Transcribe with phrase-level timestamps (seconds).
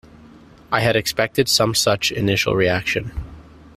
[0.71, 3.11] I had expected some such initial reaction.